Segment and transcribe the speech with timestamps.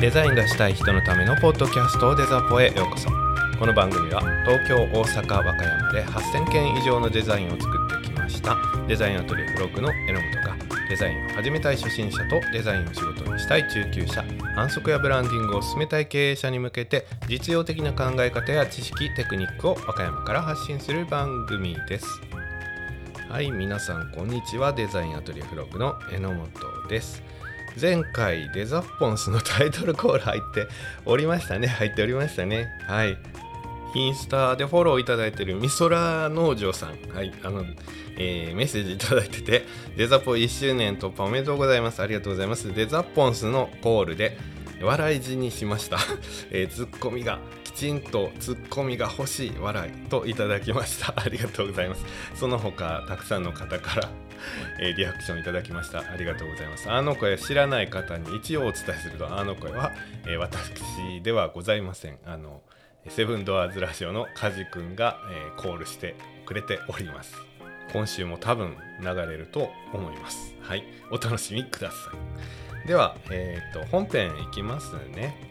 [0.00, 2.72] デザインがしたい人のためのポッドキャストデザポへ。
[2.74, 3.10] ようこそ。
[3.58, 7.64] この番組は東京大阪和歌山で8000件以上のデザインを作
[7.98, 8.56] ってきました。
[8.88, 10.56] デザインアトリエフロッグの榎本が
[10.88, 14.24] デザインを始めたい初心者とデザインを仕事にしたい中級者
[14.54, 22.06] 反則やブランディングを進めたい経営者に向けて実用的な考え方や知識テクニックを和歌山から発信する番組です。
[23.28, 24.72] はい皆さんこんにちは。
[24.72, 26.48] デザインアトリエフロッグの榎本
[26.88, 27.22] です。
[27.78, 30.68] 前回デザッポンスのタイトルコール入って
[31.04, 31.66] おりましたね。
[31.68, 32.68] 入っておりましたね。
[32.86, 33.18] はい。
[33.94, 37.14] インスタでフォローいただいてるみそら農場さん。
[37.14, 37.32] はい。
[37.42, 37.64] あの、
[38.16, 42.00] えー、メッセージいただいててデザポ1周年突破おめでとうございます。
[42.02, 42.72] ありがとうございます。
[42.72, 44.36] デザポンスのコールで
[44.82, 45.98] 笑い死にしました、
[46.50, 47.38] えー、ツッコミが
[47.80, 51.14] きちんとツッコミが欲しい笑いといただきました。
[51.16, 52.04] ありがとうございます。
[52.34, 54.10] その他たくさんの方から
[54.78, 56.00] えー、リアクションいただきました。
[56.00, 56.90] ありがとうございます。
[56.90, 59.92] あの声知らない方に一応お伝えするとあの声は、
[60.26, 62.18] えー、私ではございません。
[62.26, 62.60] あの
[63.08, 67.34] セブンドアーズラジオのカジ君が、えー、コールしてくれております。
[67.94, 70.54] 今週も多分流れると思います。
[70.60, 70.84] はい。
[71.10, 71.96] お楽しみくださ
[72.84, 72.86] い。
[72.86, 75.48] では、えーと、と本編いきますね。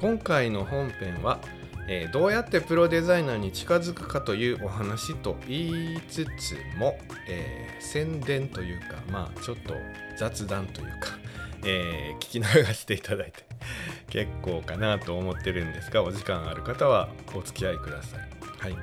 [0.00, 1.40] 今回の本編は
[1.86, 9.74] えー、どうやってプロデザイナーに近づくかというお話と言いつつも、えー、宣伝というかまあちょっと
[10.16, 11.10] 雑談というか、
[11.64, 13.44] えー、聞き流していただいて
[14.08, 18.20] 結構かなと思ってるんですがお時間ある方はお付き合いください。
[18.58, 18.76] はい。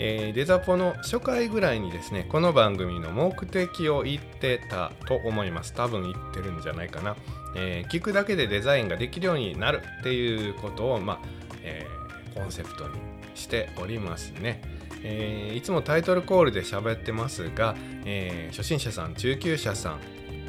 [0.00, 5.74] えー、デザポの初回ぐらいにですねこの番組の目的を言ってたと思います。
[5.74, 7.16] 多分言ってるんじゃないかな、
[7.56, 11.18] えー、聞くだけでデザインができるようになるっていうことをまあ、
[11.64, 11.97] えー
[12.38, 12.94] コンセプトに
[13.34, 14.62] しておりますね。
[15.02, 20.00] えー、いつもタイトルコールで喋ってますが、えー、初心者さん中級者さん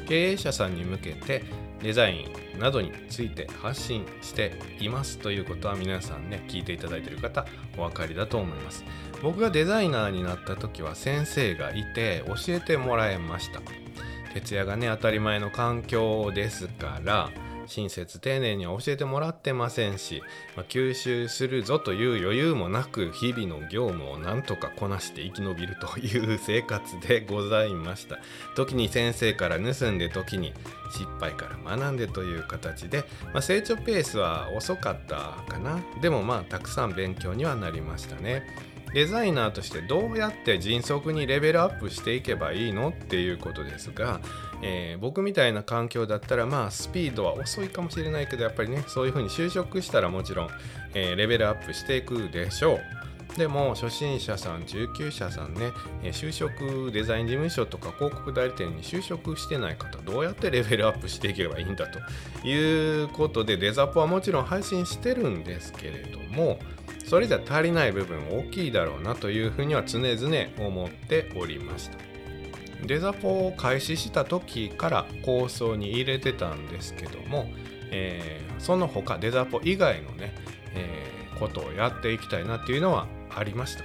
[0.08, 1.44] 経営者さんに向けて
[1.82, 7.46] デザインなどについて発信していますということは皆さんね聞いていただいている方
[7.78, 8.84] お分かりだと思います
[9.22, 13.60] 僕がデザイナーになった時は先生がいて教えてもらいました
[14.34, 17.30] 徹夜がね当たり前の環境ですから
[17.70, 20.22] 親切丁寧には教えてもらってませんし、
[20.56, 28.18] まあ、吸収するぞという余裕もなく日々の業務をなんとかこなして生き延びるという生活でございました。
[28.56, 30.52] 時に先生から盗んで時に
[30.90, 35.80] 失敗から学んでという形で、まあ、成長ペースは遅かったかな。
[36.02, 38.42] でもまあたくさん勉強にはなりましたね。
[38.92, 44.20] デザイナーとしてどうやって迅速にレベルアップしていけばいいのっていうことですが、
[44.62, 50.48] えー、僕みたいな環境だったらまあスピードは遅いかもしれないけどやっぱりねそういうふうに就職したらもちろん、
[50.94, 52.80] えー、レベルアップしていくでしょう。
[53.36, 55.70] でも初心者さん中級者さんね
[56.02, 62.00] 就職デザイン事務所とか広告代理店に就職してない方どうやってレベルアップしていけばいいんだと
[62.46, 66.58] いうことでデザポはもちろん配信してるんですけれども
[67.06, 72.09] それじゃ足りない部分大きいだろうなというふうには常々思っておりました
[72.86, 77.46] デザポを開始した時から構想に入れてたんですけども、
[77.90, 80.34] えー、その他デザポ以外のね、
[80.74, 83.84] えー、ことをやっていきたいなっていうのはありました。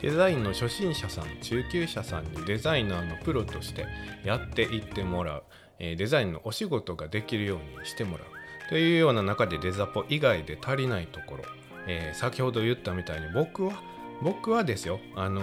[0.00, 3.86] デザインの初心者さん中級者さんにデザイナーのプロとして
[4.24, 5.42] やっていってもらう、
[5.78, 8.26] えー、デザインのお仕事ができるようにしてもらう。
[8.70, 11.44] というような中でデザポ以外で足りないところ。
[11.86, 13.82] えー、先ほど言ったみたいに僕は
[14.22, 15.42] 僕はですよあの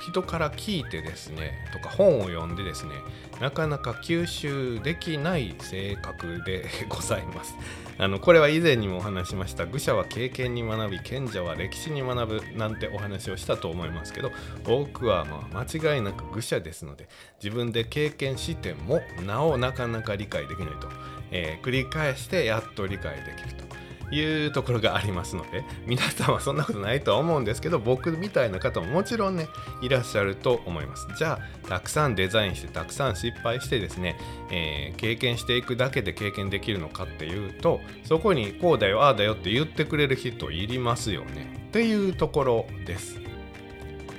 [0.00, 2.92] 人から聞いてですねとか本を読んでですね
[3.40, 7.54] なかなか吸収できない性格で ございます。
[7.98, 14.32] あのこれは以前にもお話しました愚者は経験に学び賢者は歴史に学ぶなんてお話をしたと思いますけど
[14.64, 17.10] 僕はまあ間違いなく愚者ですので
[17.44, 20.88] 自分で経験してもなおなかなか理解できないと、
[21.30, 23.89] えー、繰り返してやっと理解できると。
[24.10, 29.48] いうところがありますので皆さんはそんなことないとは思うんですけど僕みたいな方ももちろんね
[29.82, 31.06] いらっしゃると思います。
[31.16, 34.16] じゃあたくさんデザインしてたくさん失敗してですね、
[34.50, 41.64] えー、経験していくだけで経験できるのかっていうとそこにこうだよああだよって言ってくれる人いりますよね。
[41.68, 43.20] っていうところです。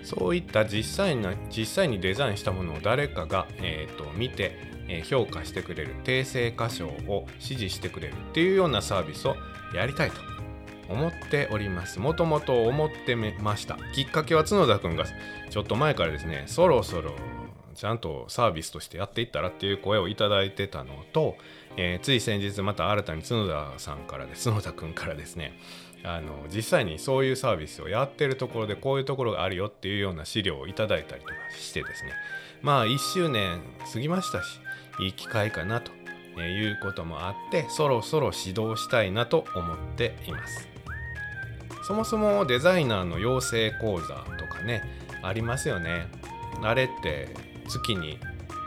[0.03, 4.71] そういった実際に実際にデザインしたものを誰かが、えーと見て
[5.05, 9.35] 評価してくれる訂正箇所を指示してくれるっていうようなサービスを
[9.73, 10.21] やりたいと
[10.89, 11.99] 思っております。
[11.99, 13.77] もともと思ってました。
[13.93, 15.05] きっかけは角田くんが
[15.49, 17.13] ちょっと前からですね、そろそろ
[17.75, 21.35] ちゃんとサービスとしてやっていったらっていう声をいただいてたのと、
[21.77, 25.57] えー、つい先日また新たに角田さんからです角田くんからですね
[26.03, 32.11] あの実際にそういうサービスをやってるところでこういうところがあるよっていうような資料をいただいたりとかしてですね
[32.61, 34.59] まあ1周年過ぎましたし
[34.99, 35.91] いい機会かなと
[36.37, 40.67] えー、いうこともあってそろそろ指導したいなと思っています。
[41.83, 44.07] そもそもデザイナーの養成講座
[44.37, 44.83] とかね
[45.23, 46.07] ありますよね。
[46.61, 47.29] あれって
[47.67, 48.19] 月に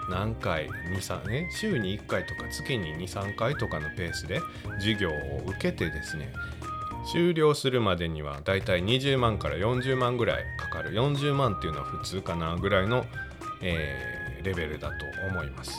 [0.08, 4.40] 何回23ね週に1回とか月に23回とかのペースで
[4.78, 6.32] 授業を受けてですね
[7.10, 10.90] 終了するまでにはだいたい20万から40万ぐらいかかる。
[10.92, 13.04] 40万っていうのは普通かなぐらいの、
[13.60, 15.72] えー、レベルだと思います。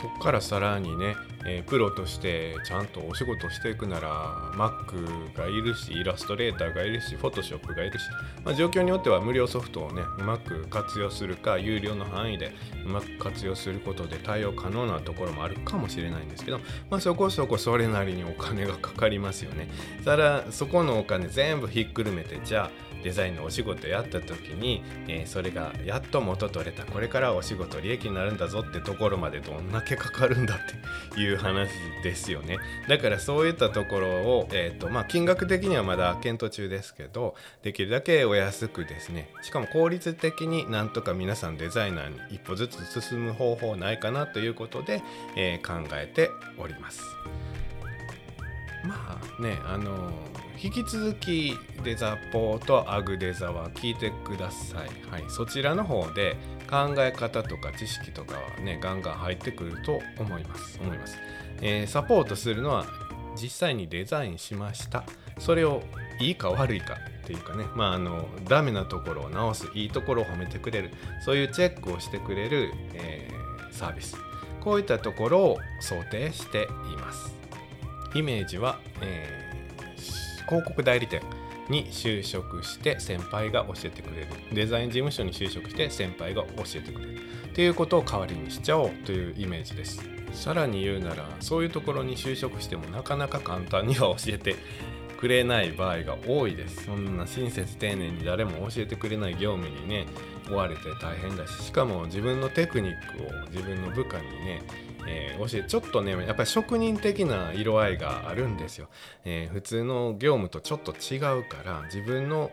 [0.00, 8.04] そこからさらにね、えー、プロとしてちゃんとお仕事していくなら Mac がいるしイラストレーターがいるし Photoshop がいるし、
[8.44, 12.52] まあ、状況によっては無料ソフトをねうまく活用するか有料の範囲で
[12.86, 16.60] うまく活用することで対応可能なところもあるかもしれないんですけど、
[16.90, 19.68] まあ、そこそこそれなりにお金がかかりますよね。
[20.04, 30.58] ただそこのお金全部ひっくるめてじゃあデザインのお仕事やった時に、えー、それがやっと元取れたこれからお仕事利益になるんだぞってところまでどんだけかかるんだっ
[31.14, 31.70] ていう話
[32.02, 32.58] ですよね
[32.88, 45.02] だからそういったところを、えーとまあ、金額的にはまだ検討中ですけどできるだけお安くですねしかも効率的になんとか皆さんデザイナーに一歩ずつ進む方法ないかなということで、
[45.36, 47.02] えー、考えております。
[48.84, 50.12] まあねあの
[50.60, 54.88] 引き続きデザポーとアグデザは聞いてください。
[55.10, 56.36] はい、そちらの方で
[56.68, 60.80] 考え方とか知識とかはねガンガン入ってくると思います。
[60.82, 61.16] 思います、
[61.62, 62.86] えー、サポートするのは
[63.40, 65.04] 実際にデザインしました。
[65.38, 65.82] それを
[66.20, 67.64] いいか悪いかっていうかね。
[67.76, 70.90] まああのダメなところを直すいいところを褒めてくれる。
[71.24, 74.16] そういうチェックをしてくれる、えー、サービス。
[74.60, 77.32] こういったところを想定しています。
[78.14, 79.47] イメージは、えー、
[80.48, 81.20] 広告代理店
[81.68, 84.28] に就職して先輩が教えてくれる。
[84.52, 87.18] デザイン事務所に就職して先輩が教えてくれる。
[87.48, 90.02] っていうことを代わりにしちゃおうというイメージです。
[90.32, 94.56] さらに言うならそういうところに就職してもなかなか簡単には教えて
[95.18, 96.84] くれない場合が多いです。
[96.84, 100.06] そんな親切丁寧に誰も教えてくれない業務にね
[100.48, 104.62] 追われて大変だししかも自分のテクニックを自分の部下にね
[105.08, 108.88] えー、教えちょっとねやっぱり職人的な色合いがあるんですよ、
[109.24, 112.50] えー、普通の業務とちょっと違うから自分の、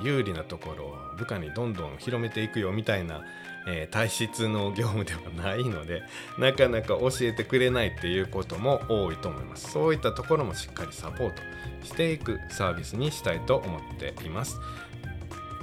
[0.00, 3.22] えー、有利なところを部下にどんどん広めていくよみたいな、
[3.66, 6.02] え体質の業務ではないので
[6.38, 9.70] なかなか教えてくれないっていうことも多いと思います。
[9.70, 11.42] そういったところもしっかりサポート
[11.84, 14.58] していくサービスにしたいと思っています。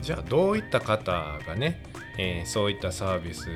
[0.02, 1.82] じゃあどういった方がね、
[2.18, 3.50] えそういったサービス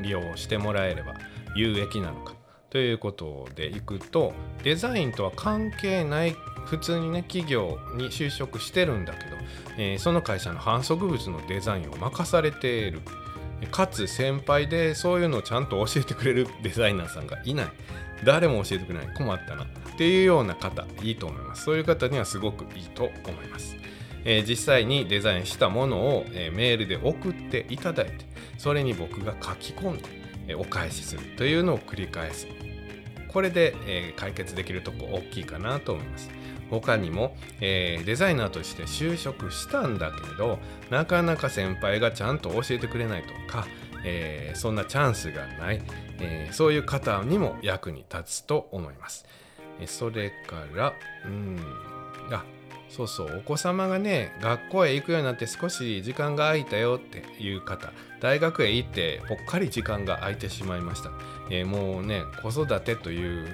[0.00, 1.14] 利用してもらえれば
[1.56, 2.34] 有益なのか。
[2.70, 4.32] ということでいくと
[4.62, 6.36] デザインとは関係ない
[6.66, 9.36] 普通にね企業に就職してるんだけど、
[9.78, 13.00] えー、その会社の反則物のデザインを任されている。
[13.70, 17.66] かつ先輩でそういうのをちゃんと教えてくれるデザイナーさんがいない。
[18.24, 19.14] 誰も教えてくれない。
[19.14, 19.64] 困ったな。
[19.64, 19.66] っ
[19.96, 21.64] ていうような方いいと思います。
[21.64, 23.76] そういう方にはすごくいいと思います、
[24.26, 28.26] えー、実際にデザインしたものを、えー、メールで送っていただいて
[28.58, 30.04] それに僕が書き込んで
[30.54, 32.46] お返しするというのを繰り返す。
[33.28, 36.30] これで、え、解決できるとこ大きいかなと思います。
[36.70, 40.58] 他にも、えー、デザイナーとして就職したんだけど
[40.90, 43.66] なかなか先輩がちゃんと教えてくれないとか、
[44.04, 45.80] えー、そんなチャンスがない、
[46.18, 49.26] えー、そういう方にも役に立つと思います。
[49.84, 50.94] それから
[51.26, 51.58] うん
[52.30, 52.44] あ
[52.88, 57.92] そうそうお子様がね学校へ行くようになって少し時間が空いたよっていう方
[58.26, 61.12] 大学へ行ってぽっかり時間が空いてしまいました、
[61.48, 63.46] えー、もうね子育てという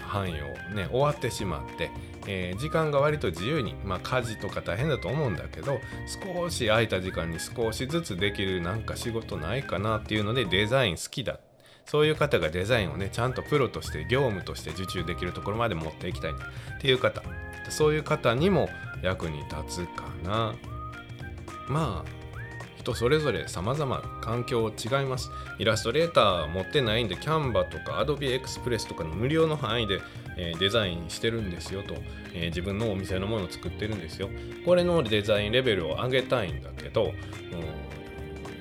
[0.00, 1.90] 範囲をね終わってしまって、
[2.28, 5.80] えー、時間が割と自由にまあ家事とか大変だと思うんだけど
[6.24, 11.40] 少し空いた時間に少しずつできるなんか仕事ないかなっていうのでデザイン好きだ。
[11.84, 16.30] そういう方がデザインをねちゃんとプロとして業務として受注できるところまで持っていきたい。
[16.30, 16.34] っ
[16.80, 17.24] ていう方。
[17.70, 18.68] そういう方にも
[19.02, 20.54] 役に立つかな。
[21.66, 22.21] まあ
[22.82, 25.30] 人それぞれ様々環境違います。
[25.58, 30.00] イラストレーター持ってないんでキャンバとか Adobe Express とかの無料の範囲で、
[30.36, 31.94] え、デザインしてるんですよと、
[32.34, 34.28] え、自分のお店のものを作ってるんですよ。
[34.64, 37.12] これのデザインレベルを上げたいんだけど、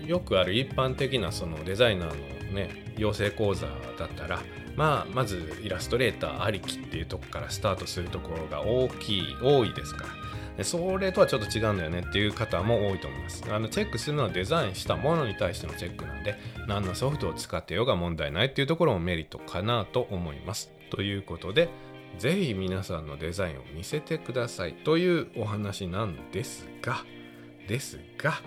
[0.01, 4.40] うん、よくある一般的なそのデザイナーのね養成講座だったら
[4.75, 10.32] まあまずイラストレーターありきっていうとこからスタートするところが大きい多いですから
[10.63, 13.44] それとはちょっと違うんだよねっていう方も多いと思います。
[13.50, 16.36] あのチェックするのはデザインしたものに対してのチェックなんで、
[16.68, 20.72] 何のソフトを使ってようが問題ないっていうところもメリットかなと思います。
[20.90, 21.70] ということで、
[22.18, 27.06] ぜひ皆さんのデザインを見せてくださいというお話なんですが、
[27.68, 28.42] ですが、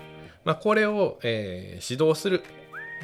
[0.45, 2.45] まあ、これを、えー、指導する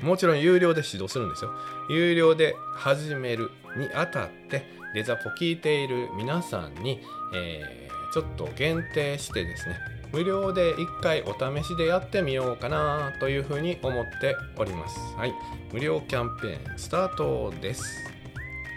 [0.03, 1.53] もちろん有料で指導するんですよ。
[1.89, 4.65] 有料で始めるにあたって
[4.95, 7.01] デザポ聞いている皆さんに、
[7.35, 9.77] えー、ちょっと限定してですね
[10.13, 14.99] 無料で1回お試しでやってみようかなというふうに思っております。
[15.17, 15.33] はい。
[15.73, 17.85] 無料キャンペーンスタートです。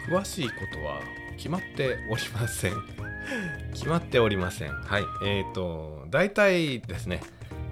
[0.10, 1.00] 詳しいことは
[1.38, 2.74] 決まっておりません。
[3.74, 4.74] 決まっておりません。
[4.74, 5.04] はい。
[5.26, 7.22] えーと大体ですね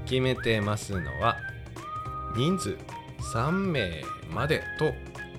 [0.06, 1.38] 決めてますのは
[2.36, 2.78] 人数。
[3.22, 4.94] 3名までと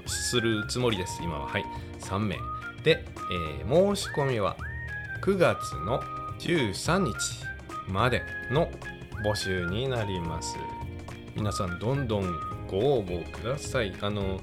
[0.07, 1.47] するつもりです今は。
[1.47, 1.65] はい。
[2.01, 2.37] 3名。
[2.83, 3.05] で、
[3.61, 4.57] えー、申し込みは
[5.23, 6.03] 9月の
[6.41, 7.15] 13日
[7.89, 8.71] までの
[9.25, 10.57] 募集になります。
[11.37, 12.35] 皆さんどんどん
[12.69, 13.95] ご応募ください。
[14.01, 14.41] あの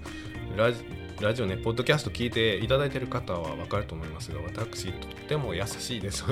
[0.56, 0.84] ラジ
[1.22, 6.24] ラジオね、ポッドキャスト聞いていただいている方はわかると思いますが、私、とっても優しいです。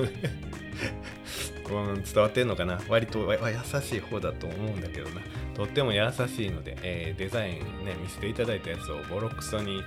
[1.68, 2.80] 伝わってんのかな？
[2.88, 5.22] 割と優しい方だと思うんだけどな。
[5.54, 9.84] とっても優しいので、えー、デザインね、見せていただいたやつをボロクソに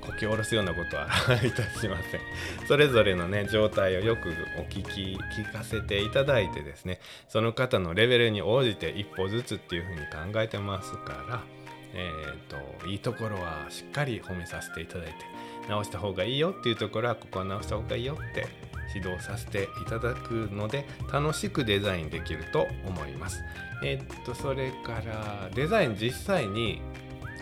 [0.00, 1.08] こき下ろすようなことは
[1.44, 2.20] いたしません。
[2.66, 10.00] それぞれのね、状態をよくお聞き、聞かせていただいてですね、その方のレベルに応じて一歩ずつっていうふうに
[10.32, 11.42] 考えてますから、
[11.94, 15.14] えーと、いいところはしっかり褒めさせていただいて
[15.68, 18.46] 直した方がいいよっていうところはここは直した方がいいよって
[18.94, 23.42] 指導させていただくので楽しくデザインできると思います。
[23.82, 26.80] えっ、とそれからデザイン実際に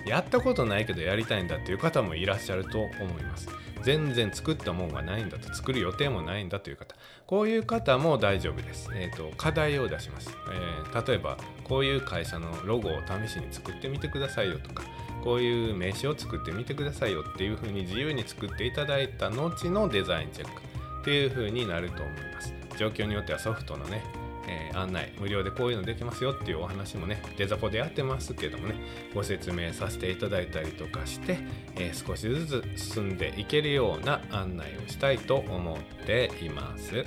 [0.06, 3.48] やったことないけどやりたいんだっていう方もいらっしゃると思います。
[3.86, 14.82] 全然作ったもんがないんだと作る予定もないんだという方こういう方も大丈夫です、えーと、課題を出します、えー、例えばこういう会社のロゴを試しに作ってみてくださいよとか
[15.22, 20.65] こういう名刺を作ってみてくださいよっていうふうに自由に作っていただいた後のデザインチェック
[21.06, 22.52] っていうふうになると思います。
[22.76, 24.02] 状況によってはソフトのね
[24.48, 28.76] えー、案内無料でこういうのできますよっていうお話もねデザポでやってますけどもね
[29.12, 31.38] ご説明させていただいたりとかして、
[31.74, 37.04] えー、少しずつ進んでいけるような案内をしたいと思っています。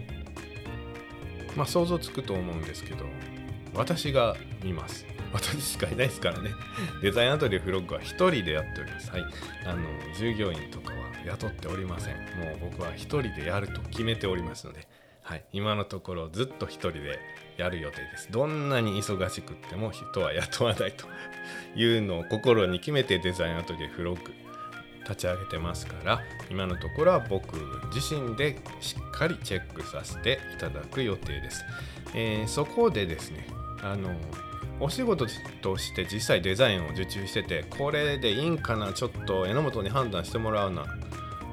[1.56, 3.06] まあ想像つくと思うんですけど
[3.74, 5.06] 私が見ます。
[5.32, 6.52] 私しかいないですからね。
[7.02, 9.12] デザインアトリエフロッグは1人でやっております。
[9.12, 9.26] はい。
[9.66, 9.82] あの
[10.18, 12.22] 従業員とかは雇っておりませんも
[12.68, 14.88] う僕は1人でやると決めておりますので
[15.30, 17.20] はい、今のところずっと1人で
[17.56, 18.32] やる予定です。
[18.32, 21.06] どんなに忙しくっても人は雇わないと
[21.80, 24.34] いうのを心に決めてデザインアトリエフロッグ
[25.04, 27.58] 立ち上げてますから今のところは僕
[27.94, 31.64] 自身でしっかりチェックさせていただく予定です。
[32.16, 33.46] えー、そこでですね
[33.84, 34.10] あの
[34.80, 35.28] お仕事
[35.62, 40.86] として実際デザインを受注しててこれでいいんかなちょっと榎本に判断してもらうな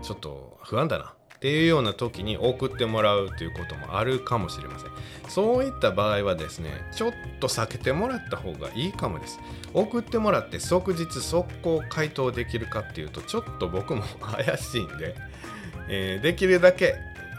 [0.06, 1.12] ちょっと不安だな。
[1.36, 4.90] っていうような時に送ってもらうということもあるかもしれません。
[5.28, 9.38] そういった場合はですねちょっと避けてもらった方がいいかもです。
[9.74, 15.14] 送ってもらって即日即行回答できるかっていうとちょっと僕も怪しいんで、
[15.90, 16.94] えー、できるだけ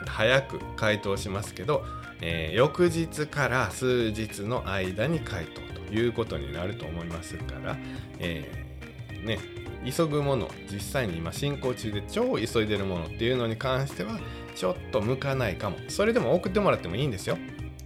[0.05, 1.83] 早く回答しますけど、
[2.21, 7.77] えー、翌日から数日の間に回答ということになると思いますから、
[8.19, 14.19] えー、ね急ぐもの実際に今進行中で超急いでるものっていうのに関しては
[14.55, 17.37] ちょっと向かないかもそれでも送ってもらってもいいんですよ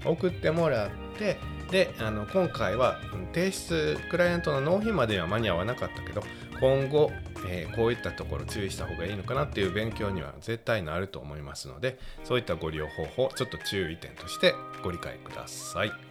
[0.05, 1.37] 送ってもらって
[1.69, 2.99] であの今回は
[3.33, 6.23] 提出クライアントの納品までは間に合わなかったけど
[6.59, 7.11] 今後、
[7.47, 16.10] えー、こういったところ注意した方がいいのかなっていう勉強には絶対なると思いますのでそういったご利用方法ちょっと注意点としてご理解ください。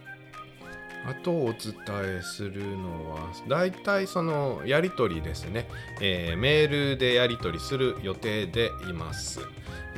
[1.05, 5.67] あとお伝えするのは大体そのやり取りですね、
[5.99, 9.39] えー、メールでやり取りする予定でいます。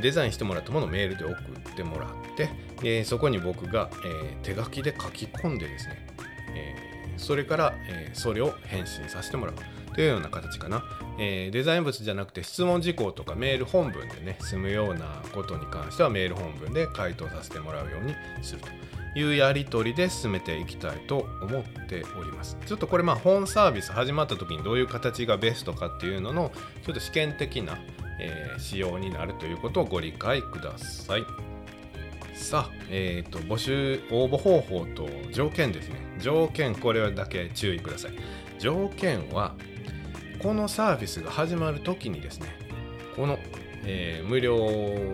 [0.01, 6.07] デザインしてもらったものをメールで送ってもらって、えー、そこに僕が、えー、手書きで書き込んでですね、
[6.55, 6.75] え
[7.17, 9.55] それから、えそれを返信させてもらう。
[9.93, 10.83] というような形かな、
[11.19, 18.92] えデザイン物じゃなくて質問事項とかメール本文でね済むようなことに関してはメール本文で回答させてもらうようにすると。
[19.15, 22.57] いうやり取りで進めていきたいと思っております。
[22.65, 26.51] ちょっとこれまあ本サービス始まった時にどういう形がベストかっていうのの
[26.85, 27.77] ちょっと試験的な、
[28.19, 31.25] えー、仕様になるということをご理解ください。
[32.33, 35.95] さあ、えーと、募集応募方法と条件ですね。
[36.19, 38.11] 条件これだけ注意ください。
[38.59, 39.53] 条件は
[40.41, 42.47] このサービスが始まる時にですね
[43.15, 43.37] この
[43.85, 44.57] えー、無料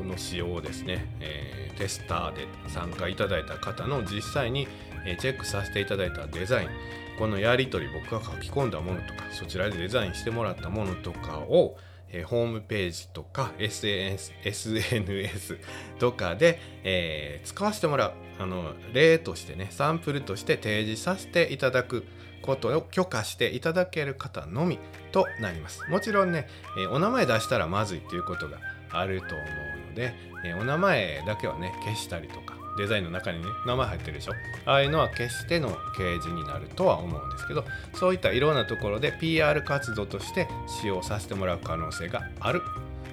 [0.04, 4.68] の使用をですね、えー、テスターで参加いただいた方の実際に、
[5.06, 6.70] えチェックさせていただいたデザイン
[7.18, 11.78] このやり取り僕が書き込んだものとかそちらでデザインしてもらったものとかを、
[12.10, 15.58] えー、ホームページとか SNS, SNS
[16.00, 18.14] とかで、え、使わせてもらう。
[18.40, 22.06] あの例としてねサンプルとして提示させていただく。
[22.42, 24.80] ことを許可していただける方のみ
[25.12, 25.82] となります。
[25.90, 28.58] もちろんね、え、お名前出したらまずいということが
[28.92, 34.34] あると思うので、えお名前だけはね消したりとかデザインの中にね名前入ってるでしょ？
[34.66, 42.62] ああいうのは消しての掲示になるとは思うんですけどそういったいろんなところで PR 活動として使用させてもらう可能性がある。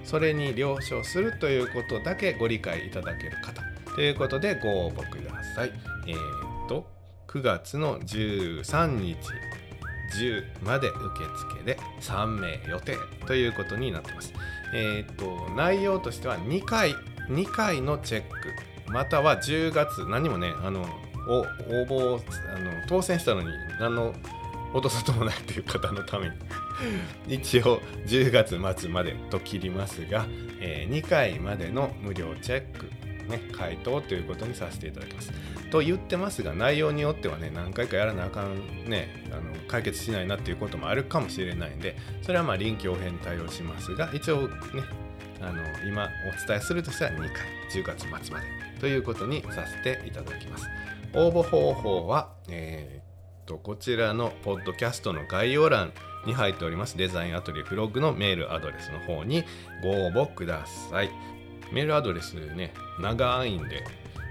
[0.05, 3.61] それに了承するということだけご理解いただける方
[3.97, 5.73] ということでご応募ください。
[6.07, 6.87] えー、っと
[7.29, 9.19] 9月の13日
[10.15, 10.99] 10まで受
[11.55, 14.33] 付で3名予定ということになってます。
[14.75, 16.95] えー、っと内容としては2回
[17.29, 20.87] 2回のチェックまたは10月何もねあの
[21.29, 21.45] 応
[21.85, 22.21] 募
[22.55, 23.49] あの当選したのに
[23.81, 24.15] 何の
[24.73, 26.35] 音沙汰もないという方のために
[27.37, 30.27] 一応10月末までと切りますが、
[30.61, 32.91] えー、2回までの無料チェック、
[33.29, 35.33] ね、回答ということにさせていただきます。
[35.71, 44.57] と言ってますが内容によってはね何回かやらなあかんねあの解決しないなっていうこともあるかもしれないんでそれはまあ臨機応変対応しますが一応ね
[45.41, 47.29] あの今お伝えするとしたら2回
[47.73, 48.47] 10月末まで
[48.81, 50.67] ということにさせていただきます
[51.15, 55.93] 応募方法は、えー、こちらのポッドキャストの概要欄
[56.27, 59.45] に入っておりますデザインアトリエフログのメールアドレスの方に
[59.83, 61.11] ご応募ください
[61.73, 63.85] メールアドレスね長いんで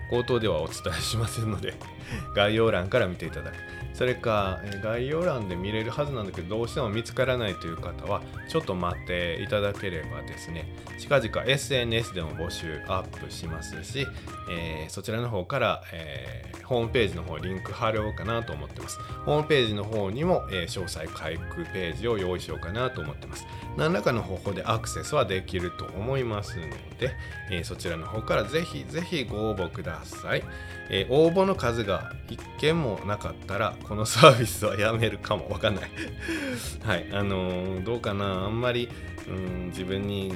[0.09, 1.73] 口頭ではお伝えしませんので
[2.35, 3.55] 概要欄から見ていただく。
[3.95, 10.67] それか概要欄で見れるはずなんだけどどうしても見つからないという方はちょっと待っていただければですね
[10.99, 14.05] 近々 SNS でも募集アップしますし、
[14.51, 18.99] えー、そちらの方から、えー、ホームページの方リンク貼ろうかなと思ってます。
[19.25, 23.45] ホームページの方にも、えー、詳細回復ページを用意しようかなと思ってます。
[23.77, 26.63] 何らかの方法でアクセスはできると思いますの
[26.97, 27.11] で、
[27.51, 30.43] えそちらの方からぜひぜひご応募ください、
[30.89, 35.91] え応募の数が1件もなかったらこのサービスはやめるかもわかんない。
[36.83, 38.45] はいあのー、どうかな。
[38.45, 38.89] あんまり
[39.27, 40.31] うん自分に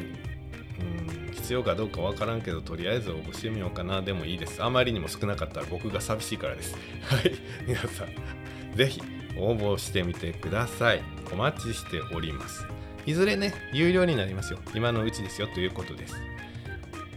[0.79, 4.01] うん必要かどうかわからんけどとりあえず応募してみようかな。
[4.01, 4.61] でもいいです。
[4.63, 6.75] あまりにも少なかったら僕が寂しいからです。
[7.07, 7.31] はい
[7.65, 9.01] 皆さんぜひ
[9.37, 11.01] 応募してみてください。
[11.31, 12.78] お待ちしております。
[13.05, 14.59] いずれね有料になりますよ。
[14.75, 16.15] 今のうちですよということです。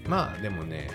[0.07, 0.89] まあでもね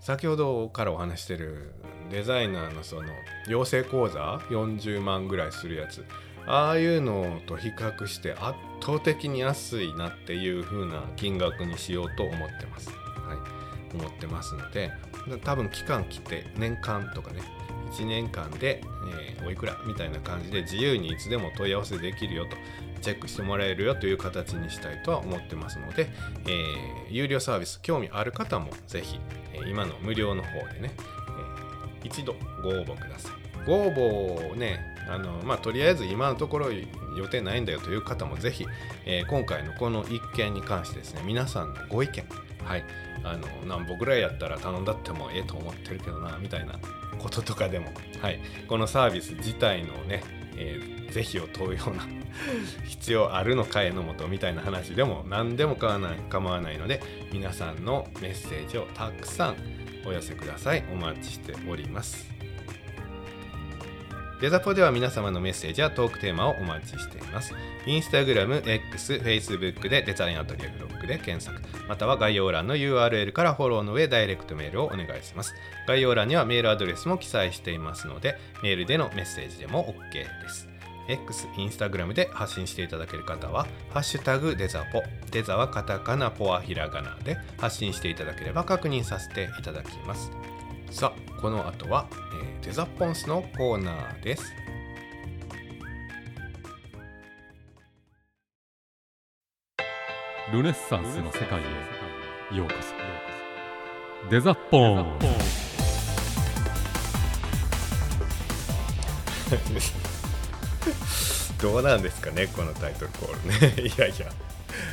[0.00, 1.72] 先ほどからお話してる
[2.10, 3.08] デザイナーのその
[3.46, 6.04] 養成講座40万ぐらいするやつ。
[6.46, 12.88] ああいうのと比較して圧倒的に安いなっていう風な金額にしようと思ってます。
[12.88, 14.90] はい、思ってますので
[15.44, 17.42] 多分期間来て年間とかね
[17.92, 22.56] 1年間で、えー、おいくらみたいな感じで自由にいつでも問い合わせできるよと。
[22.98, 26.08] チェックしてもらえるよという形にしたいとは思ってますので、
[26.46, 29.18] えー、有料サービス興味ある方もぜひ、
[29.52, 30.92] え、今の無料の方でね、
[32.02, 33.32] え一度ご応募ください。
[33.66, 38.66] ご応募をねあのまあ、とりあえず今のところ予定ないんだよという方もぜひ、
[39.06, 42.24] えー、今回のこの一件に関してですね皆さんのご意見
[42.62, 42.84] はい
[43.24, 46.74] あの何歩ぐらいやったら頼んだってもええと思ってるけどなみたいな
[47.18, 47.86] こととかでも、
[48.20, 50.22] はい、このサービス自体のね、
[50.58, 52.06] えー、是非を問うような
[52.84, 57.00] 必要あるのかへのもとみたいな話でも何でも構わない構わないので
[57.32, 59.56] 皆さんのメッセージをたくさん
[60.04, 62.28] お寄せくださいお待ちしております
[64.40, 67.54] デザポでは皆様のメッセージやトークテーマをお待ちしています。
[67.86, 70.68] インスタグラム、X、Facebook でデザインアトリエ
[71.00, 75.54] ブロックで検索、または概要欄の URL からフォローの上ダイレクトメールをお願いします。
[75.86, 80.68] 概要欄にはメールアドレスも記載していますので、メールでのメッセージでも OK です。
[81.08, 90.30] X、インスタグラムで発信していただける方は、ハッシュタグデザポ、デザはカタカナ、ポはひらがなで発信していただければ確認させていただきます。
[90.90, 94.52] さあこの後は、えー、デザポンスのコーナーです
[100.50, 104.30] ルネッサンスの世界へようこそ。
[104.30, 105.18] デザポン
[111.60, 113.82] どうなんですかねこのタイトルコールね。
[113.94, 114.32] いやいや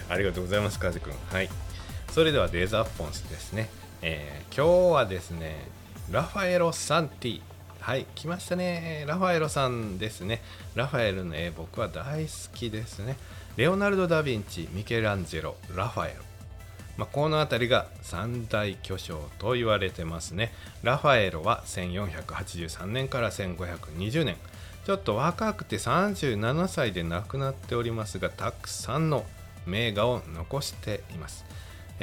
[0.10, 1.14] ありがとうございますカジ君。
[1.32, 1.50] はい。
[2.12, 3.70] それではデザポンスですね、
[4.02, 5.70] えー、今日はですね
[6.12, 7.42] ラファエロ・サンティ
[7.80, 9.06] はい来ましたね。
[9.08, 10.42] ラファエロさんですね。
[10.76, 13.16] ラファエルの絵僕は大好きですね。
[13.58, 16.24] レオナルド・ダ・ヴィンチミケランジェロラファエロ
[16.98, 20.54] まあ、この辺りが三大巨匠と言われてますね。
[20.84, 24.36] ラファエロは1483年から1520年。
[24.86, 29.26] ちょっと若くて37歳で亡くなっておりますがたくさんの
[29.66, 31.46] 名画を残しています。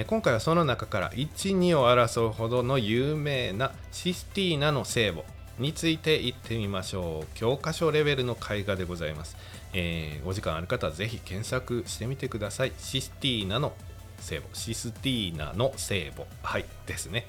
[0.06, 5.22] 今回はその中から12を争うほどの有名なシスティーナの聖母
[5.58, 7.26] について言ってみましょう。
[7.34, 9.36] 教科書レベルの絵画でございます、
[9.72, 12.72] えー、お時間ある方はぜひ検索してみてください。
[12.78, 13.72] システィーナの
[14.18, 14.48] 聖母。
[14.54, 16.26] システィーナの聖母。
[16.42, 16.64] はい。
[16.86, 17.26] ですね。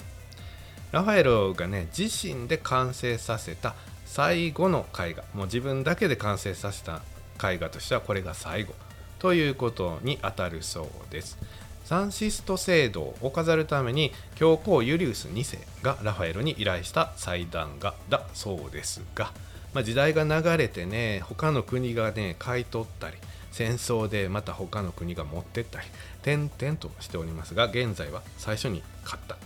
[0.92, 3.74] ラファエロがね自身で完成させた
[4.06, 7.02] 最後の絵画もう自分だけで完成させた
[7.42, 8.74] 絵画としてはこれが最後
[9.18, 11.36] ということにあたるそうです。
[11.84, 19.32] サンシスト聖堂を飾るために教皇ユリウス2世がラファエロに依頼した祭壇画だそうですが、
[19.74, 23.16] まあ、時代が流れてね他の国がね買い取ったり
[23.50, 25.86] 戦争でまた他の国が持ってったり
[26.22, 29.36] 点々としておりますが現在は最初に買った。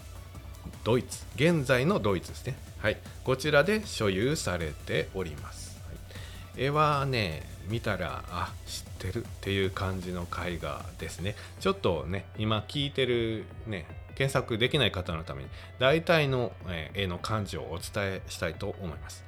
[0.84, 1.24] ドイツ。
[1.34, 2.56] 現在のドイツですね。
[2.78, 2.96] はい。
[3.24, 11.34] こちらで所有されております、はい、絵はね見たらあ知ってるっていう感じの絵画ですね。
[11.60, 16.52] ちょっとね今聞いてるね検索できない方のために大体の、
[16.94, 19.27] 絵の感じをお伝えしたいと思います。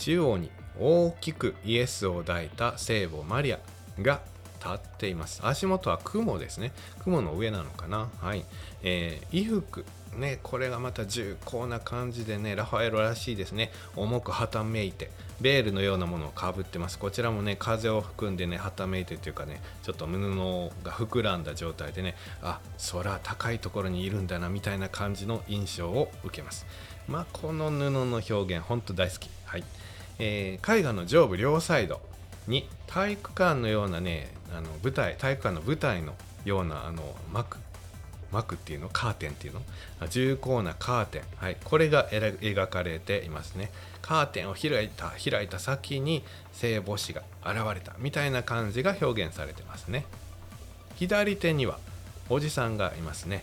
[0.00, 3.58] 中央に大きくイエスを抱いた聖母マリア
[4.00, 4.20] が
[4.58, 8.44] 立っています足元は雲ですね雲の上なのかなはい、
[8.82, 9.84] えー、衣服
[10.16, 13.70] ね、これがまた重厚な感じでね、ラファエロらしいですね。
[13.94, 15.10] 重くはためいて、
[15.40, 16.98] ベールのようなものをかぶってます。
[16.98, 20.18] こちらもね、風を含んでね、はためいてというかね、ちょっと布
[20.82, 22.58] が膨らんだ状態でね、あ、
[22.92, 26.66] 空高いところにいるんだな、みたいな感じの印象を受けます。
[27.06, 29.30] まあ、この布の表現、ほんと大好き。
[29.44, 29.64] はい。
[30.20, 32.00] えー、絵画の上部両サイド
[32.46, 37.02] に体育館のようなね、あの舞台、体育館の舞台のようなあの
[37.32, 37.58] 幕
[38.32, 38.88] 幕っていうの？
[38.88, 39.60] カーテンっていうの？
[40.08, 43.72] 重厚なカーテン、はい、これが描かれていますね。
[44.02, 47.94] カーテンを開いた開いた先に聖母子が現れた。
[47.98, 50.04] みたいな感じが表現されてますね。
[50.94, 51.78] 左手には
[52.28, 53.42] おじさんがいますね。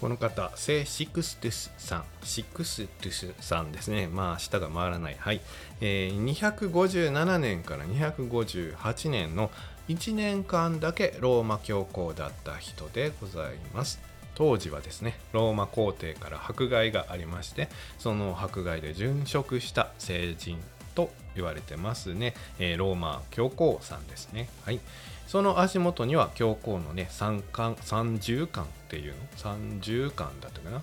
[0.00, 4.08] この方、聖シクストゥスさん、シクストゥスさんですね。
[4.08, 5.16] まあ、舌が回らない。
[5.18, 5.42] はい。
[5.82, 9.50] えー、257年から258年の
[9.88, 14.00] 1年間だけローマ教皇だった人でございます。
[14.34, 20.56] 当時はですねローマ皇帝から迫害がありましてその迫害で殉職した聖人
[20.94, 24.48] と言われてますね、えー、ローマ教皇さんですね。
[24.64, 24.80] はい。
[25.26, 29.18] その足元には教皇のね三冠三重冠っていうの？
[29.36, 30.82] 三重冠だったかな？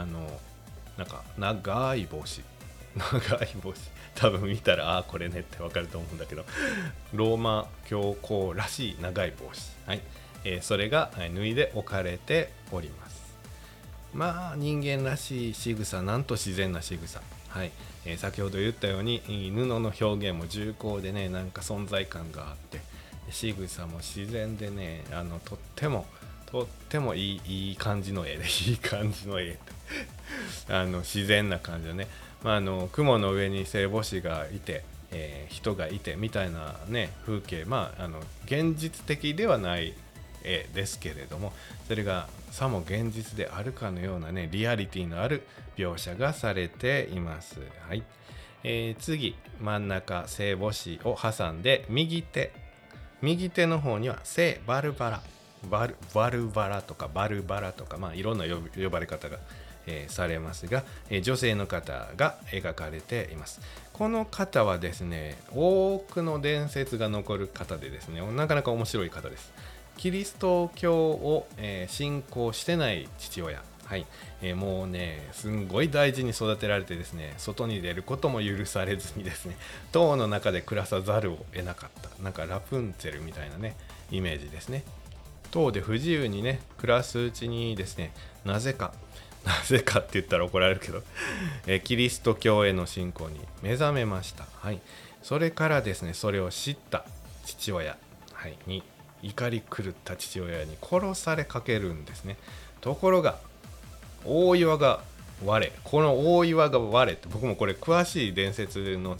[0.00, 0.40] あの
[0.98, 2.42] なんか長い帽子。
[2.96, 3.80] 長い帽子。
[4.16, 6.44] 多分見たらああこれねってわかると思うんだけど。
[7.12, 9.72] ローマ教皇らしい長い帽子。
[9.86, 10.00] はい。
[10.44, 13.22] えー、それが縫いで置かれております。
[14.12, 17.20] まあ人間らしい仕草なんと自然な仕草。
[17.54, 17.70] はい、
[18.04, 19.22] えー、先ほど言ったように
[19.54, 22.80] 布の表現も重厚でねなんか存在感があって
[23.30, 26.04] 仕草も自然でねあのとっても
[26.46, 29.56] とってもいいいい感じの絵で いい感じの絵。
[30.68, 32.08] あの自然な感じでね、
[32.42, 37.64] まあ、あの雲の上に聖母子がいて、えー、人がいてみたいなね風景。
[37.64, 39.94] まああの現実的ではない
[40.44, 41.52] 絵ですけれども
[41.88, 47.60] それがさも現実であるかのようなねリアリティのある描写がされています。
[47.88, 48.02] はい
[48.62, 52.52] えー、次真ん中聖母子を挟んで右手
[53.20, 55.22] 右手の方には聖バルバラ
[55.70, 59.38] バルバルバラとかバルバラとか、まあ、いろんな呼ばれ方が、
[59.86, 63.60] えー、されますが、えー、女性の方が描かれています。
[63.92, 69.52] この方はですね多くの伝説が残る方でですねなかなか面白い方です。
[69.96, 74.06] キリスト教を、えー、信仰してない父親、はい。
[74.42, 79.56] えー、もうねすんごい大事に育てられてですね外に出ることも許されずにですね
[79.92, 82.10] 塔の中で暮らさざるを得なかった。
[82.22, 83.76] なんかラプンツェルみたいなね
[84.10, 84.84] イメージですね。
[85.50, 88.12] 塔で不自由にね暮らすうちにですね
[88.44, 88.92] なぜか
[89.44, 91.02] なぜかって言ったら怒られるけど
[91.66, 94.46] えキリスト教への信仰に目覚めました。
[94.60, 94.80] はい。
[95.22, 97.06] それからですね、それを知った
[97.46, 97.96] 父親、
[98.34, 98.82] はい、に
[99.24, 102.36] 怒り狂った父親に殺されかけるんですね。
[102.80, 103.38] ところが
[104.24, 105.00] 大岩が
[105.44, 109.16] 割れこの大岩が割れって僕もこれ詳しい伝説の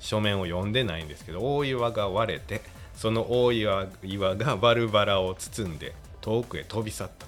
[0.00, 2.60] 書面を読んでないんですけど大岩が割れて
[2.96, 7.26] その大岩岩がバルバラを包んで遠くへ飛び去った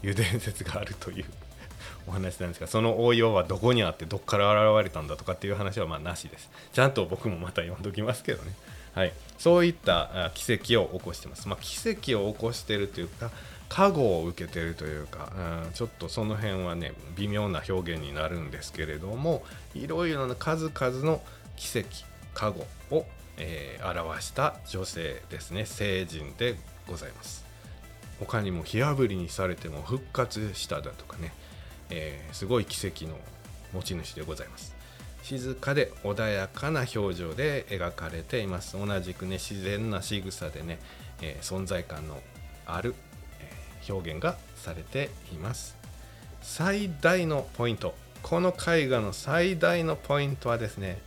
[0.00, 1.24] という伝説があるという
[2.06, 6.50] お話なんですがその大岩はどこにあってどっから現れたんだとかっていう話はまあなしです。
[6.72, 8.52] ちゃんと僕もまた読んどきますけどね。
[8.94, 11.48] はい、そういった奇跡を起こしてます。
[11.48, 13.30] まあ、奇跡を起こしてるというか、
[13.68, 15.32] 加護を受けてるというか、
[15.66, 19.42] うん、ちょっとその辺はね、微妙な表現になるんですけれども、
[19.74, 21.20] いろいろな数々の
[21.56, 21.88] 奇跡
[22.34, 23.04] 加護を、
[23.36, 25.66] えー表した女性ですね。
[25.66, 27.44] 聖人でございます。
[28.20, 31.32] 他にも火あぶりにされても復活しただとかね、
[31.90, 33.18] えーすごい奇跡の
[33.72, 34.73] 持ち主でございます。
[35.24, 38.76] 静かで穏やかな表情で描かれています。
[38.78, 40.78] 同じくね自然な仕草でね、
[41.22, 42.20] えー存在感の
[42.66, 42.94] ある、
[43.40, 45.76] えー表現がされています。
[46.42, 47.94] 最大のポイント。
[48.22, 51.00] この絵画の最大のポイントはですね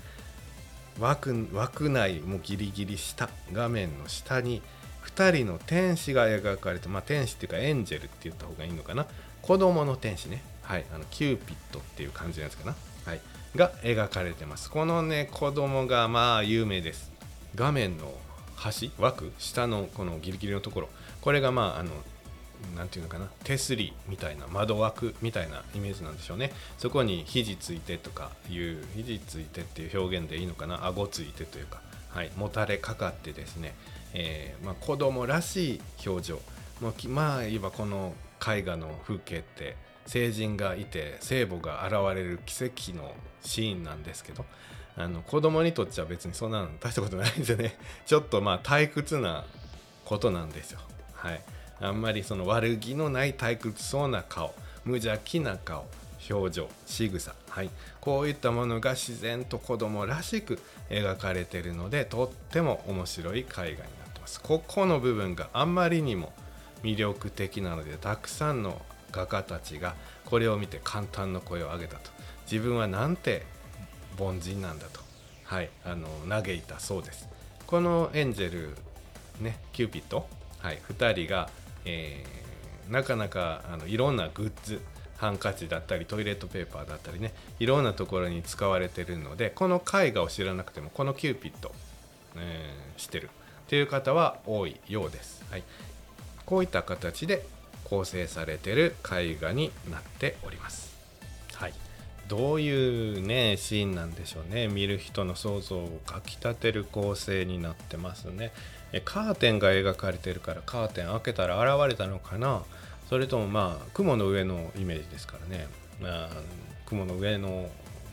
[0.99, 4.63] 枠枠内もギリギリ下画面の下に
[5.05, 9.05] 2人の天使が描かれてまあ天使っていうかエンジェルって言った方がいいのかな。
[9.43, 10.41] 子供の天使ね。
[10.63, 10.85] はい。
[10.91, 12.75] あのキューピッドっていう感じのやつかな。
[13.05, 13.21] はい。
[13.55, 14.69] が描かれてます。
[14.69, 17.11] このね子供がまあ有名です。
[17.55, 18.13] 画面の
[18.55, 20.89] 端枠下のこのギリギリのところ。
[21.21, 21.91] これがまああの
[22.75, 23.27] なんていうのかな。
[23.43, 26.51] 手すりみたいな窓枠みたいなイメージなんでしょうね。
[26.77, 30.85] そこに肘ついてとかいう肘ついてっていう表現でいいのかな。
[30.85, 33.75] 顎ついてというか、はい、もたれかかってですね、
[34.13, 36.41] えーまあ、子供らしい表情。
[36.81, 38.13] もうまあ言えばこの
[38.45, 39.75] 絵画の風景って
[40.07, 44.45] 聖人がいて聖母が現れる奇跡のシーンなんですけど
[44.95, 47.77] あの子供にとっちゃ別にそんなの 大したことないんですよね。
[48.07, 49.45] ちょっとまあ退屈な
[50.05, 50.79] ことなんですよ。
[51.13, 51.41] はい。
[51.79, 55.85] あんまりその悪気のない退屈そうな顔無邪気な顔
[56.31, 57.69] 表情仕草はい。
[58.01, 63.77] こういったものが自然と子供らしく描かれているのでとっても面白い絵画になっ
[64.13, 64.41] てます。
[64.41, 66.33] ここの部分があんまりにも
[66.81, 72.11] 魅力的なのでたくさんの画家たちがこれを見て感嘆の声を上げたと。
[72.49, 73.45] 自分はなんて
[74.19, 75.01] 凡人なんだと。
[75.43, 77.27] はいあの嘆いたそうです。
[77.65, 78.75] このエンジェル
[79.39, 80.27] ねキューピッド
[80.59, 81.49] はい2人が、
[81.85, 82.47] えー
[82.87, 84.81] なかなかあのいろんなグッズ
[85.17, 91.73] ハンカチだったりトイレットペーパーだったりねいろんなところに使われてるのでこの絵画を知らなくてもこのキューピッド、
[92.37, 93.29] えー知ってる。
[93.67, 95.63] っていう方は多いようです、はい、
[96.45, 97.45] こういった形で
[97.89, 100.95] 構成されてる絵画になっております。
[101.53, 101.73] はい。
[102.27, 104.67] どういうねシーンなんでしょうね。
[104.67, 108.51] 見る人の想像をかきたてる構成になってますね。
[108.91, 112.63] えカーテンが描かれてるからカーテン開けたら現れたのかな。
[113.09, 115.67] それともまあ雲の上のイメージですからね、
[116.01, 116.29] まあ、
[116.85, 117.69] 雲の上の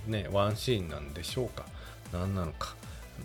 [0.06, 1.66] ねワンシーンなんでしょうか。
[2.12, 2.76] 何なのか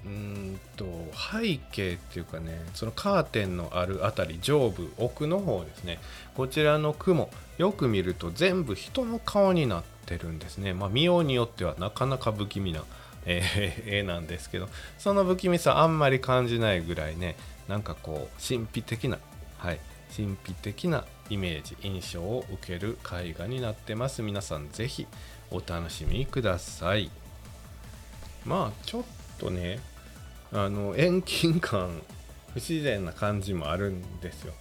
[0.05, 0.85] うんと
[1.31, 5.99] 背景っていうかねそのカーテンのあるあたり上部奥の方ですね。
[6.35, 10.73] こちらの雲よく見ると全部人の顔になってるんですね。
[10.73, 12.83] まあ見ようによってはなかなか不気味な、
[13.25, 17.35] え 絵なんですけどその不気味さあんまり感じないぐらいね
[17.67, 19.19] なんかこう神秘的な
[19.57, 19.79] はい
[20.15, 24.21] 神秘的なイメージ印象を受ける絵画になってます。
[24.21, 25.05] 皆さんぜひ
[25.51, 27.11] お楽しみください。
[28.45, 29.03] まあちょっ
[29.39, 29.79] とね
[30.51, 32.01] あの遠近感
[32.53, 34.53] 不自然な感じもあるんですよ。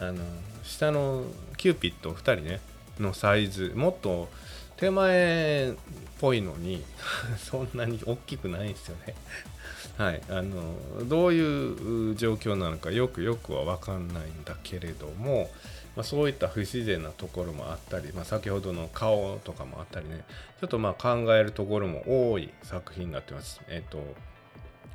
[0.00, 0.22] あの
[0.62, 1.24] 下の
[1.56, 2.60] キューピッド2人ね
[2.98, 4.28] のサイズもっと
[4.76, 5.74] 手前っ
[6.20, 6.84] ぽいのに
[7.38, 9.14] そんなに大きくないんですよね。
[9.96, 10.20] はい。
[10.28, 10.74] あの
[11.08, 15.50] どういう状況なのかよくよくは分かんないんだけれども、
[15.96, 20.24] まあ、そういった不自然なところもあったり、まあ、先ほどの顔とかもあったりね。
[20.60, 23.60] ちょっとまあ考えるところも多い作品になってます。
[23.68, 23.98] えっ、と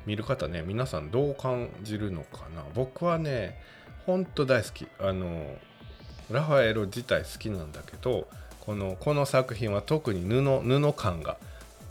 [0.06, 2.64] 見る方ね皆さんどう感じるのかな。
[2.74, 3.58] 僕はね
[4.06, 4.86] ほんと大好き。
[5.00, 5.56] あの
[6.30, 8.28] ラファエロ自体好きなんだけど
[8.60, 11.36] このこの作品は特に布布感が。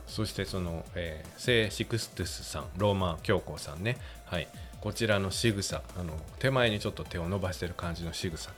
[0.07, 3.97] そしてその、えー聖シクストゥスさんローマ教皇さんね。
[4.25, 4.47] はい。
[4.81, 8.49] こちらの仕草あの手前にちょっと手を伸ばしてる感じの仕草。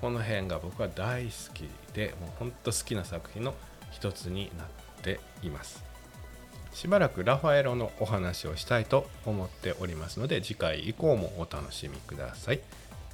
[0.00, 3.52] この辺が僕は大好きでもうほんと好きな作品の
[3.90, 4.66] 一つになっ
[5.02, 5.82] ています。
[6.72, 12.60] しばらくラファエロのお話をしたいと思っておりますので次回以降もお楽しみください。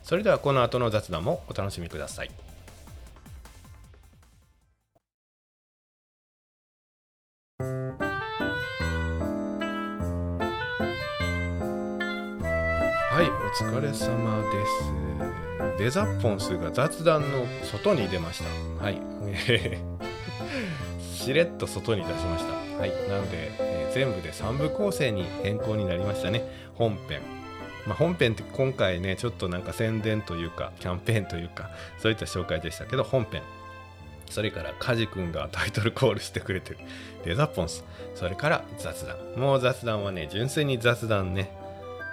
[0.02, 2.30] それではこの後の雑談もお楽しみください。
[13.10, 13.30] はいお
[13.64, 15.03] 疲れ様です。
[15.78, 18.42] デザッポンスが雑談の外に出まし
[18.78, 18.84] た。
[18.84, 19.00] はい。
[21.02, 22.52] しれっと外に出しました。
[22.78, 22.90] はい。
[23.08, 26.42] なので、えー全部で3部構成に変更になりましたね。
[26.74, 27.20] 本編。
[27.86, 33.42] まあ、本編って今回ねちょっとなんか宣伝というかキャンペーンというかそういった紹介でしたけど本編。
[34.28, 36.78] それからカジ君がタイトルコールしてくれてる
[37.24, 37.84] デザポンス。
[38.16, 39.16] それから雑談。
[39.36, 41.52] もう雑談はね純粋に雑談ね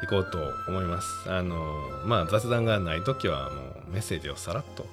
[0.01, 1.07] 行こうと思います。
[1.27, 4.85] あのまあ雑談がない時はもうメッセージをさらっと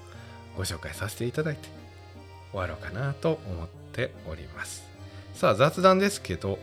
[0.57, 1.68] ご紹介させていただいて
[2.53, 4.85] 終わろうかなと思っております。
[5.35, 6.59] さあ雑談ですけど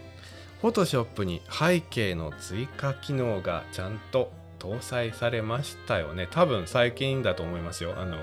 [0.61, 6.27] Photoshop に背景の追加機能がちゃんと搭載されましたよね。
[6.31, 7.93] 多分最近だと思いますよ。
[7.97, 8.17] あの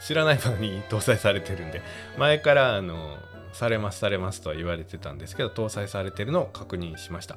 [0.00, 1.82] 知らないのに搭載されてるんで。
[2.16, 3.18] 前からあの
[3.52, 7.36] されますされますとは言われてたんですけど搭載されてるのを確認しました、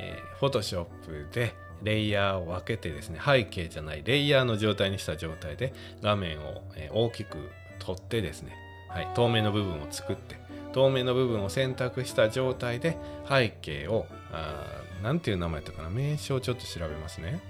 [0.00, 0.86] えー、Photoshop
[1.30, 8.56] でレイヤーを分けてですね背景じゃないレイヤーの状態にした状態で画面を大きく取ってですね、
[8.88, 10.36] はい、透明の部分を作って
[10.72, 12.96] 透明の部分を選択した状態で
[13.28, 14.06] 背景を
[15.02, 17.40] 何ていう名前だったかな名称をちょっと調べますね。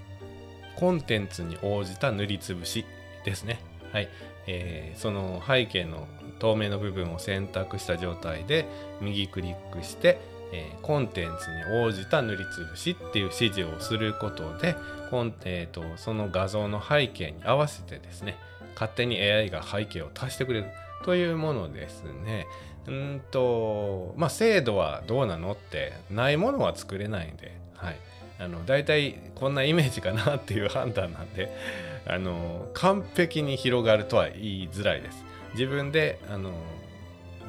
[0.75, 2.85] コンテンツに応じた塗りつぶし
[3.23, 3.59] ですね。
[3.91, 4.09] はい、
[4.45, 8.67] えー、その背景の透明の部分を選択した状態で
[9.01, 10.19] 右クリックして、
[10.51, 14.75] えー、コンテンツに応じた塗りつぶしっていう指示をすることで
[15.09, 18.37] コン、えーと、その画像の背景に合わせてですね
[18.73, 20.67] 勝手に AI が背景を足してくれる
[21.03, 22.47] というものですね。
[22.87, 27.97] うんとまあ精度はどうなのってないものは作れないんで、はい、
[28.37, 31.51] あの大体こんなイメージかなっていう判断なんで
[32.05, 35.23] あの完璧に広がるとは言いづらいです。
[35.53, 36.51] 自分であの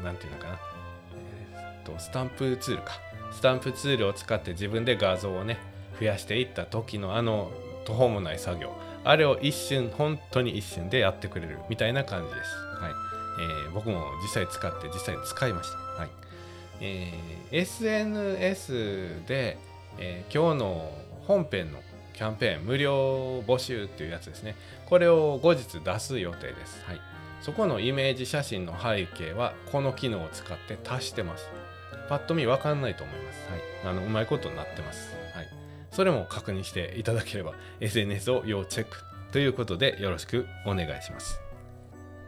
[0.03, 0.59] なんていうのかな、
[1.87, 3.01] とスタンプツールか
[3.33, 5.59] スタンプツールを使って自分で画像をね
[5.99, 7.51] 増やしていった時のあの
[7.85, 12.51] 途方もない作業あれを一瞬本当に一瞬でやってくれるみたいな感じです。
[12.81, 12.93] はい
[13.39, 15.79] えー、僕も実際使って実際使いました。
[15.79, 16.09] はい
[16.81, 19.59] えー、SNS で、
[19.99, 20.91] えー、今日の
[21.27, 21.79] 本編の
[22.13, 24.57] キャンペーン無料募集っていうやつですね。
[24.87, 26.83] これを後日出す予定です。
[26.85, 27.01] はい
[27.43, 31.49] そこのイメージ写真の背景はこの機能を使って足してます。
[32.07, 33.39] パッと見わかんないと思います。
[33.51, 33.61] はい。
[33.85, 35.15] あの、うまいことになってます。
[35.35, 35.49] はい。
[35.91, 38.99] それも確認していただければ SNS を要チェック
[39.33, 41.41] ということでよろしくお願いします。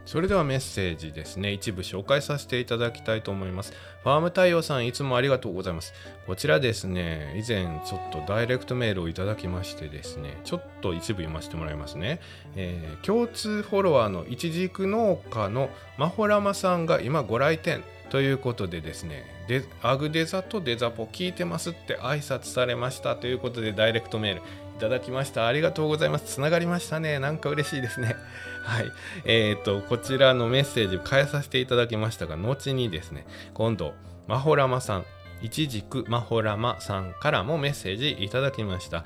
[0.09, 3.73] それではメッセージですね、一部紹介させていただきたいと思います。
[4.03, 5.93] ファーム太陽さん、いつもありがとうございます。
[6.25, 12.21] こちらですね、以前ちょっとダイレクトメールをいただきましてですね、ちょっと一部読ませてもらいますね。
[12.55, 25.45] えー、共通フォロワーのいちじく農家のマホラマさんが今ご来店ということでですね、でアグデザとデザポ聞いてますって挨拶されましたということでダイレクトメールいただきました。
[25.45, 26.35] ありがとうございます。
[26.35, 27.19] つながりましたね。
[27.19, 28.15] なんか嬉しいですね。
[28.63, 28.85] はい。
[29.25, 33.93] えっ、ー、と、こちらのメッセージを変えさせていただきましたが、後にですね、今度、
[34.25, 35.05] マホラマさん、
[35.41, 39.03] いちじくマホラマさんからもメッセージいただきました。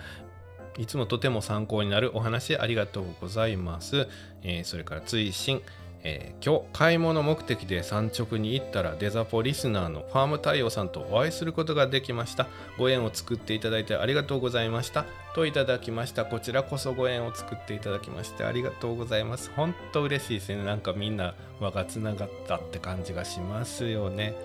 [0.77, 4.07] いつもとても参考になるお話ありがとうございます。
[4.43, 5.61] えー、それから追伸、
[6.05, 12.47] えー、今日買い物目的で産直に行ったらデザポリスナーのファーム太陽さんとお会いすることができました。
[12.77, 15.05] ご縁を作っていただいてありがとうございました。
[15.33, 16.25] といただきました。
[16.25, 19.49] こちらこそご縁を作っていただきましてありがとうございます。
[19.55, 20.63] 本当嬉しいですね。
[20.63, 24.35] なんかみんな輪がつながったって感じがしますよね。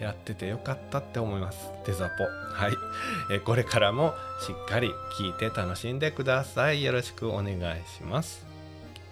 [0.00, 1.70] やっててよかったって思います。
[1.86, 2.24] デザポ。
[2.24, 2.72] はい。
[3.30, 4.12] えこれからも
[4.44, 6.82] しっかり聞いて楽しんでください。
[6.82, 7.58] よろしくお願い
[7.96, 8.44] します。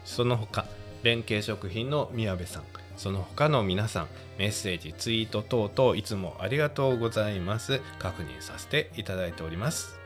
[0.04, 0.66] その他
[1.04, 2.62] 連携食品の宮部さん。
[2.96, 7.80] その他の皆さんメッセージツイート等々いつもありがとうございます。
[7.98, 10.00] 確認させていただいております。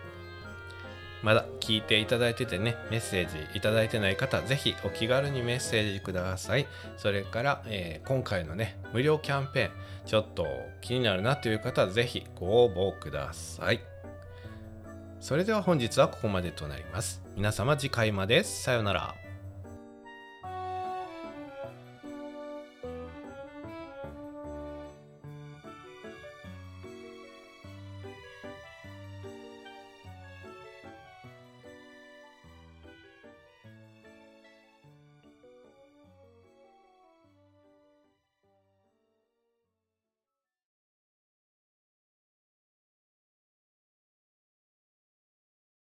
[1.22, 6.66] まだ聞いていただいててねメッセージいただいてない方ぜひお気軽にメッセージください。
[6.96, 9.70] それから、えー、今回のね無料キャンペーン
[10.04, 10.46] ちょっと
[10.80, 13.80] 気になるなという方はぜひご応募ください。
[15.20, 17.22] それでは本日はここまでとなります。
[17.36, 18.42] 皆様次回まで。
[18.42, 19.27] さようなら。